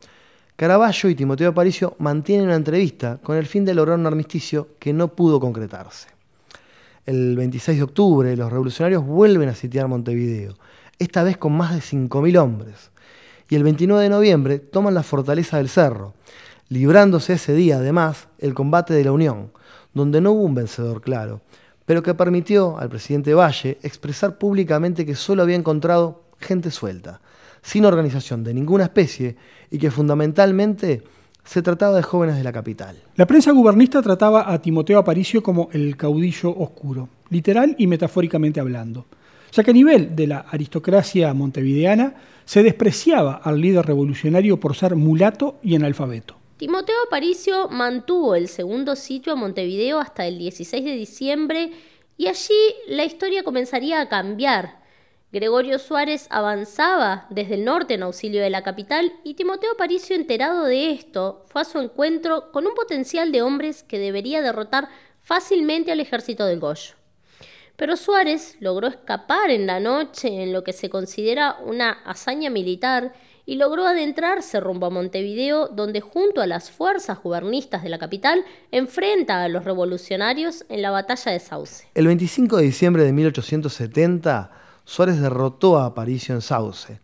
Caraballo 0.57 1.09
y 1.09 1.15
Timoteo 1.15 1.51
Aparicio 1.51 1.97
mantienen 1.99 2.47
una 2.47 2.57
entrevista 2.57 3.19
con 3.23 3.37
el 3.37 3.47
fin 3.47 3.65
de 3.65 3.75
lograr 3.75 3.99
un 3.99 4.07
armisticio 4.07 4.69
que 4.79 4.93
no 4.93 5.09
pudo 5.09 5.41
concretarse. 5.41 6.09
El 7.07 7.35
26 7.37 7.79
de 7.79 7.83
octubre, 7.83 8.37
los 8.37 8.51
revolucionarios 8.51 9.05
vuelven 9.05 9.49
a 9.49 9.55
sitiar 9.55 9.89
Montevideo, 9.89 10.55
esta 10.99 11.23
vez 11.23 11.39
con 11.39 11.55
más 11.55 11.75
de 11.75 11.81
5.000 11.81 12.39
hombres. 12.39 12.91
Y 13.49 13.57
el 13.57 13.65
29 13.65 14.05
de 14.05 14.09
noviembre 14.09 14.59
toman 14.59 14.95
la 14.95 15.03
fortaleza 15.03 15.57
del 15.57 15.69
Cerro, 15.69 16.15
librándose 16.69 17.35
ese 17.35 17.55
día, 17.55 17.77
además, 17.77 18.29
el 18.39 18.55
combate 18.55 18.95
de 18.95 19.05
la 19.05 19.13
Unión, 19.13 19.53
donde 19.93 20.21
no 20.21 20.33
hubo 20.33 20.43
un 20.43 20.55
vencedor 20.55 21.01
claro, 21.01 21.41
pero 21.87 22.03
que 22.03 22.15
permitió 22.15 22.79
al 22.79 22.89
presidente 22.89 23.35
Valle 23.35 23.79
expresar 23.83 24.39
públicamente 24.39 25.05
que 25.05 25.15
solo 25.15 25.43
había 25.43 25.57
encontrado 25.57 26.25
gente 26.39 26.71
suelta, 26.71 27.21
sin 27.63 27.85
organización 27.85 28.45
de 28.45 28.55
ninguna 28.55 28.85
especie 28.85 29.37
y 29.71 29.79
que 29.79 29.91
fundamentalmente 29.91 31.03
se 31.45 31.63
trataba 31.63 31.97
de 31.97 32.03
jóvenes 32.03 32.37
de 32.37 32.45
la 32.45 32.53
capital. 32.53 32.97
La 33.17 33.27
prensa 33.27 33.53
gubernista 33.53 34.01
trataba 34.03 34.51
a 34.51 34.61
Timoteo 34.61 34.99
Aparicio 34.99 35.43
como 35.43 35.69
el 35.73 35.97
caudillo 35.97 36.57
oscuro, 36.57 37.09
literal 37.29 37.75
y 37.79 37.87
metafóricamente 37.87 38.61
hablando, 38.61 39.07
ya 39.53 39.63
que 39.63 39.71
a 39.71 39.75
nivel 39.75 40.17
de 40.17 40.27
la 40.27 40.39
aristocracia 40.51 41.33
montevideana 41.35 42.15
se 42.45 42.63
despreciaba 42.63 43.35
al 43.35 43.61
líder 43.61 43.87
revolucionario 43.87 44.59
por 44.59 44.75
ser 44.75 44.97
mulato 44.97 45.59
y 45.63 45.75
analfabeto. 45.75 46.37
Timoteo 46.57 46.95
Aparicio 47.07 47.69
mantuvo 47.69 48.37
el 48.37 48.47
segundo 48.47 48.95
sitio 48.95 49.33
a 49.33 49.37
Montevideo 49.37 49.99
hasta 49.99 50.25
el 50.27 50.39
16 50.39 50.85
de 50.85 50.93
diciembre 50.93 51.73
y 52.17 52.29
allí 52.29 52.55
la 52.87 53.05
historia 53.05 53.43
comenzaría 53.43 54.01
a 54.01 54.09
cambiar. 54.09 54.81
Gregorio 55.33 55.81
Suárez 55.81 56.29
avanzaba 56.31 57.27
desde 57.29 57.57
el 57.57 57.65
norte 57.65 57.95
en 57.95 58.05
auxilio 58.05 58.41
de 58.41 58.51
la 58.51 58.63
capital 58.63 59.13
y 59.25 59.35
Timoteo 59.35 59.73
Aparicio, 59.73 60.15
enterado 60.15 60.65
de 60.67 60.93
esto, 60.93 61.45
fue 61.49 61.63
a 61.63 61.65
su 61.65 61.81
encuentro 61.81 62.53
con 62.53 62.69
un 62.69 62.75
potencial 62.75 63.33
de 63.33 63.43
hombres 63.43 63.83
que 63.83 63.99
debería 63.99 64.41
derrotar 64.41 64.89
fácilmente 65.23 65.91
al 65.91 65.99
ejército 65.99 66.47
del 66.47 66.61
Goyo. 66.61 66.95
Pero 67.75 67.97
Suárez 67.97 68.57
logró 68.61 68.87
escapar 68.87 69.51
en 69.51 69.67
la 69.67 69.81
noche 69.81 70.29
en 70.29 70.53
lo 70.53 70.63
que 70.63 70.73
se 70.73 70.89
considera 70.89 71.59
una 71.65 71.91
hazaña 71.91 72.49
militar 72.49 73.13
y 73.47 73.57
logró 73.57 73.87
adentrarse 73.87 74.61
rumbo 74.61 74.87
a 74.87 74.91
Montevideo, 74.91 75.69
donde 75.69 76.01
junto 76.01 76.41
a 76.41 76.47
las 76.47 76.71
fuerzas 76.71 77.23
gubernistas 77.23 77.83
de 77.83 77.91
la 77.91 77.99
capital 77.99 78.45
enfrenta 78.71 79.43
a 79.43 79.49
los 79.49 79.65
revolucionarios 79.65 80.65
en 80.69 80.83
la 80.83 80.91
batalla 80.91 81.33
de 81.33 81.41
Sauce. 81.41 81.87
El 81.95 82.07
25 82.07 82.57
de 82.57 82.63
diciembre 82.63 83.05
de 83.05 83.13
1870, 83.13 84.51
Suárez 84.85 85.21
derrotó 85.21 85.79
a 85.79 85.87
Aparicio 85.87 86.35
en 86.35 86.41
Sauce. 86.41 87.01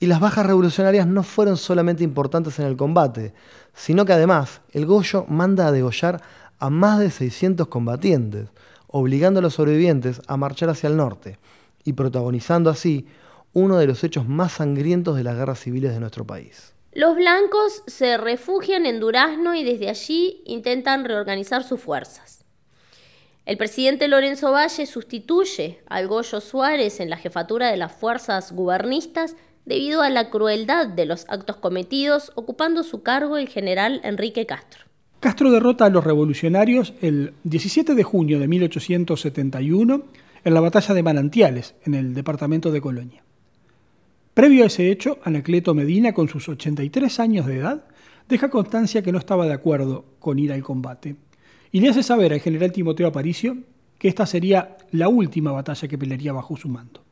Y 0.00 0.06
las 0.06 0.20
bajas 0.20 0.46
revolucionarias 0.46 1.06
no 1.06 1.22
fueron 1.22 1.56
solamente 1.56 2.02
importantes 2.02 2.58
en 2.58 2.66
el 2.66 2.76
combate, 2.76 3.34
sino 3.74 4.04
que 4.04 4.12
además 4.12 4.60
el 4.72 4.86
Goyo 4.86 5.24
manda 5.28 5.68
a 5.68 5.72
degollar 5.72 6.20
a 6.58 6.70
más 6.70 6.98
de 6.98 7.10
600 7.10 7.68
combatientes, 7.68 8.48
obligando 8.88 9.38
a 9.38 9.42
los 9.42 9.54
sobrevivientes 9.54 10.20
a 10.26 10.36
marchar 10.36 10.70
hacia 10.70 10.88
el 10.88 10.96
norte 10.96 11.38
y 11.84 11.92
protagonizando 11.92 12.70
así 12.70 13.06
uno 13.52 13.78
de 13.78 13.86
los 13.86 14.02
hechos 14.04 14.28
más 14.28 14.52
sangrientos 14.52 15.16
de 15.16 15.24
las 15.24 15.36
guerras 15.36 15.60
civiles 15.60 15.92
de 15.92 16.00
nuestro 16.00 16.26
país. 16.26 16.74
Los 16.92 17.16
blancos 17.16 17.82
se 17.86 18.18
refugian 18.18 18.84
en 18.84 19.00
Durazno 19.00 19.54
y 19.54 19.64
desde 19.64 19.88
allí 19.88 20.42
intentan 20.44 21.04
reorganizar 21.04 21.64
sus 21.64 21.80
fuerzas. 21.80 22.44
El 23.44 23.56
presidente 23.56 24.08
Lorenzo 24.08 24.52
Valle 24.52 24.86
sustituye 24.86 25.80
al 25.86 26.06
Goyo 26.06 26.40
Suárez 26.40 27.00
en 27.00 27.10
la 27.10 27.16
jefatura 27.16 27.70
de 27.70 27.76
las 27.76 27.92
fuerzas 27.92 28.52
gubernistas 28.52 29.36
debido 29.64 30.02
a 30.02 30.10
la 30.10 30.30
crueldad 30.30 30.86
de 30.86 31.06
los 31.06 31.24
actos 31.28 31.56
cometidos, 31.56 32.30
ocupando 32.34 32.82
su 32.82 33.02
cargo 33.02 33.36
el 33.38 33.48
general 33.48 34.00
Enrique 34.04 34.46
Castro. 34.46 34.84
Castro 35.20 35.50
derrota 35.50 35.86
a 35.86 35.90
los 35.90 36.04
revolucionarios 36.04 36.94
el 37.00 37.34
17 37.44 37.94
de 37.94 38.02
junio 38.02 38.38
de 38.38 38.48
1871 38.48 40.02
en 40.44 40.54
la 40.54 40.60
batalla 40.60 40.94
de 40.94 41.02
Manantiales, 41.02 41.74
en 41.84 41.94
el 41.94 42.14
departamento 42.14 42.70
de 42.70 42.80
Colonia. 42.80 43.22
Previo 44.34 44.64
a 44.64 44.68
ese 44.68 44.90
hecho, 44.90 45.18
Anacleto 45.24 45.74
Medina, 45.74 46.14
con 46.14 46.26
sus 46.26 46.48
83 46.48 47.20
años 47.20 47.44
de 47.44 47.58
edad, 47.58 47.84
deja 48.30 48.48
constancia 48.48 49.02
que 49.02 49.12
no 49.12 49.18
estaba 49.18 49.44
de 49.44 49.52
acuerdo 49.52 50.06
con 50.18 50.38
ir 50.38 50.52
al 50.52 50.62
combate 50.62 51.16
y 51.70 51.80
le 51.80 51.90
hace 51.90 52.02
saber 52.02 52.32
al 52.32 52.40
general 52.40 52.72
Timoteo 52.72 53.08
Aparicio 53.08 53.58
que 53.98 54.08
esta 54.08 54.24
sería 54.24 54.78
la 54.90 55.08
última 55.08 55.52
batalla 55.52 55.86
que 55.86 55.98
pelearía 55.98 56.32
bajo 56.32 56.56
su 56.56 56.70
mando. 56.70 57.02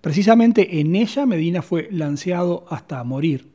Precisamente 0.00 0.80
en 0.80 0.96
ella 0.96 1.26
Medina 1.26 1.60
fue 1.60 1.88
lanceado 1.90 2.64
hasta 2.70 3.04
morir 3.04 3.48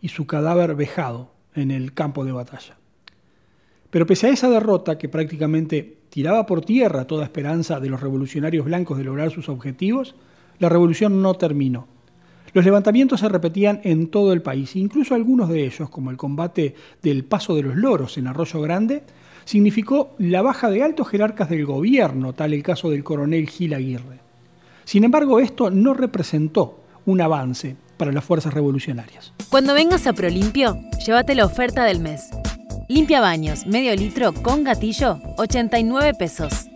y 0.00 0.08
su 0.08 0.26
cadáver 0.26 0.74
vejado 0.74 1.32
en 1.54 1.70
el 1.70 1.92
campo 1.92 2.24
de 2.24 2.32
batalla. 2.32 2.78
Pero 3.90 4.06
pese 4.06 4.28
a 4.28 4.30
esa 4.30 4.48
derrota 4.48 4.96
que 4.96 5.10
prácticamente 5.10 5.98
tiraba 6.08 6.46
por 6.46 6.64
tierra 6.64 7.06
toda 7.06 7.24
esperanza 7.24 7.78
de 7.78 7.90
los 7.90 8.00
revolucionarios 8.00 8.64
blancos 8.64 8.96
de 8.96 9.04
lograr 9.04 9.30
sus 9.30 9.50
objetivos, 9.50 10.14
la 10.58 10.70
revolución 10.70 11.20
no 11.20 11.34
terminó. 11.34 11.91
Los 12.54 12.64
levantamientos 12.66 13.20
se 13.20 13.28
repetían 13.28 13.80
en 13.82 14.08
todo 14.08 14.32
el 14.32 14.42
país, 14.42 14.76
incluso 14.76 15.14
algunos 15.14 15.48
de 15.48 15.64
ellos, 15.64 15.88
como 15.88 16.10
el 16.10 16.18
combate 16.18 16.74
del 17.02 17.24
Paso 17.24 17.54
de 17.54 17.62
los 17.62 17.76
Loros 17.76 18.18
en 18.18 18.26
Arroyo 18.26 18.60
Grande, 18.60 19.02
significó 19.44 20.14
la 20.18 20.42
baja 20.42 20.68
de 20.68 20.82
altos 20.82 21.08
jerarcas 21.08 21.48
del 21.48 21.64
gobierno, 21.64 22.34
tal 22.34 22.52
el 22.52 22.62
caso 22.62 22.90
del 22.90 23.04
coronel 23.04 23.48
Gil 23.48 23.72
Aguirre. 23.72 24.20
Sin 24.84 25.04
embargo, 25.04 25.40
esto 25.40 25.70
no 25.70 25.94
representó 25.94 26.80
un 27.06 27.22
avance 27.22 27.76
para 27.96 28.12
las 28.12 28.24
fuerzas 28.24 28.52
revolucionarias. 28.52 29.32
Cuando 29.48 29.72
vengas 29.72 30.06
a 30.06 30.12
Prolimpio, 30.12 30.76
llévate 31.06 31.34
la 31.34 31.46
oferta 31.46 31.84
del 31.84 32.00
mes. 32.00 32.28
Limpia 32.88 33.20
baños, 33.20 33.66
medio 33.66 33.94
litro 33.96 34.34
con 34.34 34.64
gatillo, 34.64 35.18
89 35.38 36.12
pesos. 36.18 36.66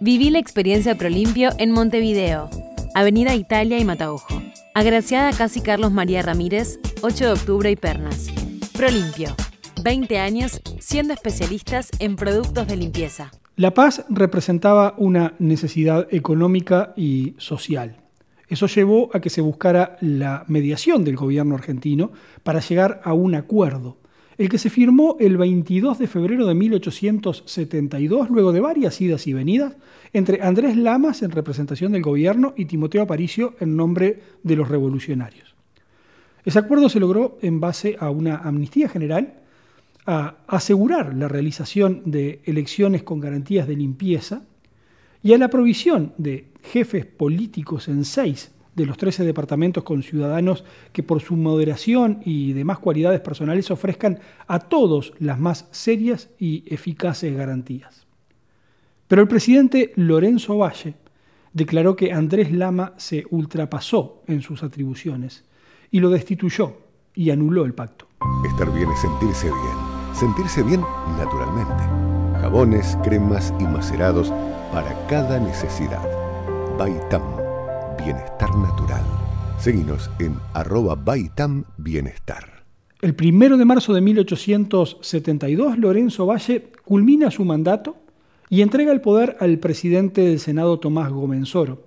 Viví 0.00 0.30
la 0.30 0.40
experiencia 0.40 0.96
Prolimpio 0.96 1.50
en 1.58 1.70
Montevideo, 1.70 2.50
Avenida 2.94 3.34
Italia 3.36 3.78
y 3.78 3.84
Mataojo. 3.84 4.41
Agraciada 4.74 5.32
Casi 5.36 5.60
Carlos 5.60 5.92
María 5.92 6.22
Ramírez, 6.22 6.80
8 7.02 7.26
de 7.26 7.32
octubre 7.32 7.70
y 7.70 7.76
Pernas. 7.76 8.28
Prolimpio, 8.72 9.36
20 9.84 10.18
años 10.18 10.62
siendo 10.80 11.12
especialistas 11.12 11.90
en 11.98 12.16
productos 12.16 12.66
de 12.68 12.76
limpieza. 12.76 13.30
La 13.56 13.74
paz 13.74 14.06
representaba 14.08 14.94
una 14.96 15.34
necesidad 15.38 16.08
económica 16.10 16.94
y 16.96 17.34
social. 17.36 17.98
Eso 18.48 18.66
llevó 18.66 19.10
a 19.12 19.20
que 19.20 19.28
se 19.28 19.42
buscara 19.42 19.98
la 20.00 20.44
mediación 20.48 21.04
del 21.04 21.16
gobierno 21.16 21.54
argentino 21.54 22.10
para 22.42 22.60
llegar 22.60 23.02
a 23.04 23.12
un 23.12 23.34
acuerdo, 23.34 23.98
el 24.38 24.48
que 24.48 24.58
se 24.58 24.70
firmó 24.70 25.16
el 25.20 25.36
22 25.36 25.98
de 25.98 26.06
febrero 26.06 26.46
de 26.46 26.54
1872, 26.54 28.30
luego 28.30 28.52
de 28.52 28.60
varias 28.60 29.00
idas 29.00 29.26
y 29.26 29.32
venidas, 29.32 29.76
entre 30.12 30.42
Andrés 30.42 30.76
Lamas 30.76 31.22
en 31.22 31.30
representación 31.30 31.92
del 31.92 32.02
gobierno 32.02 32.54
y 32.56 32.64
Timoteo 32.64 33.02
Aparicio 33.02 33.54
en 33.60 33.76
nombre 33.76 34.20
de 34.42 34.56
los 34.56 34.68
revolucionarios. 34.68 35.54
Ese 36.44 36.58
acuerdo 36.58 36.88
se 36.88 37.00
logró 37.00 37.38
en 37.42 37.60
base 37.60 37.96
a 37.98 38.10
una 38.10 38.36
amnistía 38.36 38.88
general 38.88 39.34
a 40.06 40.36
asegurar 40.48 41.14
la 41.14 41.28
realización 41.28 42.02
de 42.04 42.40
elecciones 42.44 43.04
con 43.04 43.20
garantías 43.20 43.68
de 43.68 43.76
limpieza 43.76 44.42
y 45.22 45.32
a 45.32 45.38
la 45.38 45.48
provisión 45.48 46.12
de 46.18 46.46
jefes 46.62 47.06
políticos 47.06 47.86
en 47.86 48.04
seis 48.04 48.50
de 48.74 48.86
los 48.86 48.96
13 48.96 49.24
departamentos 49.24 49.84
con 49.84 50.02
ciudadanos 50.02 50.64
que 50.92 51.02
por 51.02 51.20
su 51.20 51.36
moderación 51.36 52.20
y 52.24 52.52
demás 52.52 52.78
cualidades 52.78 53.20
personales 53.20 53.70
ofrezcan 53.70 54.18
a 54.46 54.60
todos 54.60 55.12
las 55.18 55.38
más 55.38 55.68
serias 55.70 56.30
y 56.38 56.64
eficaces 56.66 57.36
garantías. 57.36 58.06
Pero 59.08 59.22
el 59.22 59.28
presidente 59.28 59.92
Lorenzo 59.96 60.56
Valle 60.56 60.94
declaró 61.52 61.96
que 61.96 62.12
Andrés 62.12 62.50
Lama 62.50 62.94
se 62.96 63.24
ultrapasó 63.30 64.22
en 64.26 64.40
sus 64.40 64.62
atribuciones 64.62 65.44
y 65.90 66.00
lo 66.00 66.08
destituyó 66.08 66.78
y 67.14 67.30
anuló 67.30 67.64
el 67.64 67.74
pacto. 67.74 68.08
Estar 68.46 68.72
bien 68.72 68.90
es 68.90 69.00
sentirse 69.00 69.46
bien. 69.46 70.14
Sentirse 70.14 70.62
bien 70.62 70.80
naturalmente. 71.18 71.82
Jabones, 72.40 72.96
cremas 73.02 73.52
y 73.60 73.64
macerados 73.64 74.32
para 74.72 75.06
cada 75.06 75.38
necesidad. 75.38 76.02
Baitam, 76.78 77.22
bienestar 78.04 78.54
natural. 78.56 79.02
Seguinos 79.58 80.10
en 80.18 80.36
arroba. 80.54 80.98
El 83.00 83.14
primero 83.14 83.56
de 83.56 83.64
marzo 83.64 83.94
de 83.94 84.00
1872, 84.00 85.78
Lorenzo 85.78 86.26
Valle 86.26 86.70
culmina 86.84 87.30
su 87.30 87.44
mandato 87.44 87.96
y 88.48 88.62
entrega 88.62 88.92
el 88.92 89.00
poder 89.00 89.36
al 89.40 89.58
presidente 89.58 90.22
del 90.22 90.40
Senado 90.40 90.80
Tomás 90.80 91.10
Gomenzoro, 91.10 91.84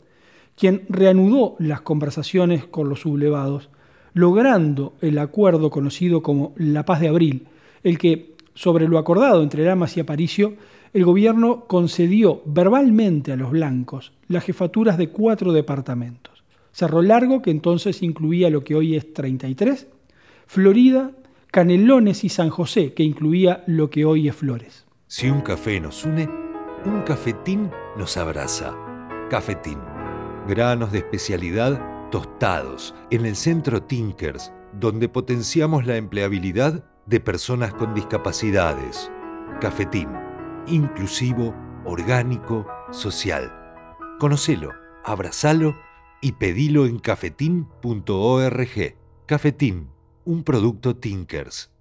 quien 0.55 0.83
reanudó 0.87 1.55
las 1.59 1.81
conversaciones 1.81 2.65
con 2.65 2.87
los 2.87 3.01
sublevados, 3.01 3.69
logrando 4.13 4.93
el 5.01 5.17
acuerdo 5.17 5.69
conocido 5.69 6.23
como 6.23 6.53
la 6.55 6.85
paz 6.85 7.01
de 7.01 7.09
abril, 7.09 7.47
el 7.83 7.97
que, 7.97 8.35
sobre 8.53 8.87
lo 8.87 8.97
acordado 8.97 9.43
entre 9.43 9.65
Lamas 9.65 9.97
y 9.97 9.99
Aparicio, 9.99 10.53
el 10.95 11.03
gobierno 11.03 11.65
concedió 11.67 12.41
verbalmente 12.45 13.33
a 13.33 13.35
los 13.35 13.51
blancos 13.51 14.13
las 14.29 14.45
jefaturas 14.45 14.97
de 14.97 15.09
cuatro 15.09 15.51
departamentos. 15.51 16.45
Cerro 16.71 17.01
Largo, 17.01 17.41
que 17.41 17.51
entonces 17.51 18.01
incluía 18.01 18.49
lo 18.49 18.63
que 18.63 18.75
hoy 18.75 18.95
es 18.95 19.11
33, 19.13 19.87
Florida, 20.47 21.11
Canelones 21.51 22.23
y 22.23 22.29
San 22.29 22.49
José, 22.49 22.93
que 22.93 23.03
incluía 23.03 23.65
lo 23.67 23.89
que 23.89 24.05
hoy 24.05 24.29
es 24.29 24.37
Flores. 24.37 24.85
Si 25.07 25.29
un 25.29 25.41
café 25.41 25.81
nos 25.81 26.05
une, 26.05 26.29
un 26.85 27.01
cafetín 27.01 27.69
nos 27.97 28.15
abraza. 28.15 28.73
Cafetín. 29.29 29.79
Granos 30.47 30.93
de 30.93 30.99
especialidad 30.99 32.09
tostados 32.09 32.95
en 33.11 33.25
el 33.25 33.35
centro 33.35 33.83
Tinkers, 33.83 34.53
donde 34.71 35.09
potenciamos 35.09 35.85
la 35.85 35.97
empleabilidad 35.97 36.85
de 37.05 37.19
personas 37.19 37.73
con 37.73 37.93
discapacidades. 37.93 39.11
Cafetín 39.59 40.24
inclusivo, 40.67 41.53
orgánico, 41.85 42.67
social. 42.91 43.51
Conocelo, 44.19 44.71
abrazalo 45.03 45.75
y 46.21 46.33
pedilo 46.33 46.85
en 46.85 46.99
cafetín.org. 46.99 48.95
Cafetín, 49.25 49.87
un 50.23 50.43
producto 50.43 50.95
Tinkers. 50.95 51.71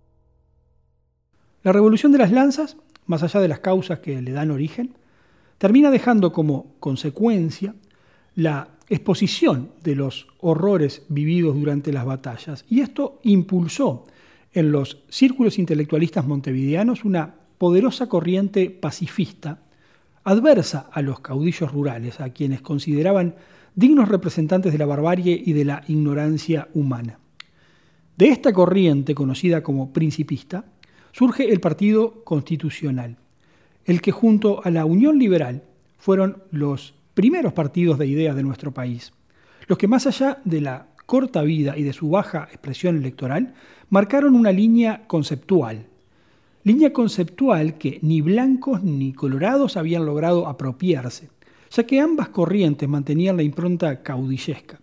La 1.62 1.72
revolución 1.72 2.12
de 2.12 2.18
las 2.18 2.30
lanzas, 2.30 2.76
más 3.06 3.22
allá 3.22 3.40
de 3.40 3.48
las 3.48 3.60
causas 3.60 4.00
que 4.00 4.20
le 4.20 4.32
dan 4.32 4.50
origen, 4.50 4.96
termina 5.58 5.90
dejando 5.90 6.32
como 6.32 6.74
consecuencia 6.80 7.74
la 8.34 8.68
exposición 8.88 9.70
de 9.82 9.94
los 9.94 10.26
horrores 10.40 11.02
vividos 11.08 11.54
durante 11.54 11.92
las 11.92 12.04
batallas. 12.04 12.64
Y 12.68 12.80
esto 12.80 13.20
impulsó 13.22 14.04
en 14.52 14.72
los 14.72 15.04
círculos 15.08 15.58
intelectualistas 15.58 16.26
montevideanos 16.26 17.04
una 17.04 17.34
poderosa 17.64 18.10
corriente 18.10 18.68
pacifista, 18.68 19.62
adversa 20.22 20.90
a 20.92 21.00
los 21.00 21.20
caudillos 21.20 21.72
rurales, 21.72 22.20
a 22.20 22.28
quienes 22.28 22.60
consideraban 22.60 23.36
dignos 23.74 24.10
representantes 24.10 24.70
de 24.70 24.76
la 24.76 24.84
barbarie 24.84 25.42
y 25.42 25.54
de 25.54 25.64
la 25.64 25.82
ignorancia 25.88 26.68
humana. 26.74 27.20
De 28.18 28.28
esta 28.28 28.52
corriente, 28.52 29.14
conocida 29.14 29.62
como 29.62 29.94
principista, 29.94 30.66
surge 31.12 31.50
el 31.50 31.60
Partido 31.60 32.22
Constitucional, 32.22 33.16
el 33.86 34.02
que 34.02 34.12
junto 34.12 34.62
a 34.62 34.70
la 34.70 34.84
Unión 34.84 35.18
Liberal 35.18 35.62
fueron 35.96 36.42
los 36.50 36.92
primeros 37.14 37.54
partidos 37.54 37.98
de 37.98 38.06
ideas 38.06 38.36
de 38.36 38.42
nuestro 38.42 38.74
país, 38.74 39.14
los 39.68 39.78
que 39.78 39.88
más 39.88 40.06
allá 40.06 40.42
de 40.44 40.60
la 40.60 40.88
corta 41.06 41.40
vida 41.40 41.78
y 41.78 41.82
de 41.82 41.94
su 41.94 42.10
baja 42.10 42.46
expresión 42.50 42.98
electoral, 42.98 43.54
marcaron 43.88 44.34
una 44.34 44.52
línea 44.52 45.04
conceptual, 45.06 45.86
línea 46.64 46.92
conceptual 46.92 47.76
que 47.78 47.98
ni 48.02 48.22
blancos 48.22 48.82
ni 48.82 49.12
colorados 49.12 49.76
habían 49.76 50.06
logrado 50.06 50.48
apropiarse, 50.48 51.28
ya 51.70 51.86
que 51.86 52.00
ambas 52.00 52.30
corrientes 52.30 52.88
mantenían 52.88 53.36
la 53.36 53.42
impronta 53.42 54.02
caudillesca. 54.02 54.80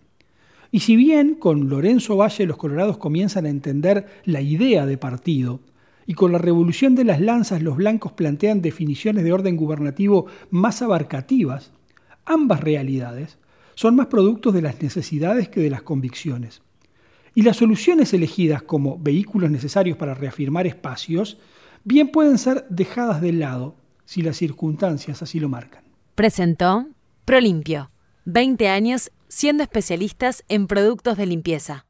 Y 0.70 0.80
si 0.80 0.96
bien 0.96 1.34
con 1.34 1.68
Lorenzo 1.68 2.16
Valle 2.16 2.46
los 2.46 2.56
colorados 2.56 2.96
comienzan 2.96 3.46
a 3.46 3.50
entender 3.50 4.06
la 4.24 4.40
idea 4.40 4.86
de 4.86 4.96
partido, 4.96 5.60
y 6.06 6.14
con 6.14 6.32
la 6.32 6.38
revolución 6.38 6.94
de 6.94 7.04
las 7.04 7.20
lanzas 7.20 7.62
los 7.62 7.76
blancos 7.76 8.12
plantean 8.12 8.62
definiciones 8.62 9.24
de 9.24 9.32
orden 9.32 9.56
gubernativo 9.56 10.26
más 10.50 10.82
abarcativas, 10.82 11.72
ambas 12.24 12.60
realidades 12.60 13.38
son 13.74 13.96
más 13.96 14.06
productos 14.06 14.54
de 14.54 14.62
las 14.62 14.80
necesidades 14.82 15.48
que 15.48 15.60
de 15.60 15.70
las 15.70 15.82
convicciones. 15.82 16.62
Y 17.34 17.42
las 17.42 17.56
soluciones 17.56 18.12
elegidas 18.12 18.62
como 18.62 18.98
vehículos 18.98 19.50
necesarios 19.50 19.96
para 19.96 20.14
reafirmar 20.14 20.66
espacios 20.66 21.38
bien 21.84 22.10
pueden 22.10 22.38
ser 22.38 22.66
dejadas 22.68 23.20
de 23.20 23.32
lado 23.32 23.76
si 24.04 24.22
las 24.22 24.36
circunstancias 24.36 25.22
así 25.22 25.40
lo 25.40 25.48
marcan. 25.48 25.84
Presentó 26.14 26.86
Prolimpio, 27.24 27.90
20 28.24 28.68
años 28.68 29.10
siendo 29.28 29.62
especialistas 29.62 30.44
en 30.48 30.66
productos 30.66 31.16
de 31.16 31.26
limpieza. 31.26 31.86